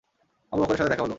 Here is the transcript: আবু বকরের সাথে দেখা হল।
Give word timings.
আবু 0.53 0.61
বকরের 0.61 0.77
সাথে 0.77 0.89
দেখা 0.89 1.01
হল। 1.01 1.09